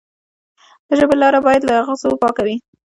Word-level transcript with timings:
د 0.87 0.89
ژبې 0.99 1.15
لاره 1.21 1.39
باید 1.47 1.61
له 1.65 1.73
اغزو 1.81 2.19
پاکه 2.21 2.41
وي. 2.45 2.55